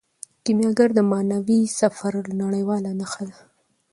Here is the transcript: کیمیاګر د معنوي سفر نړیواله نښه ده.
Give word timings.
کیمیاګر 0.43 0.89
د 0.95 0.99
معنوي 1.11 1.61
سفر 1.79 2.13
نړیواله 2.41 2.91
نښه 2.99 3.23
ده. 3.29 3.37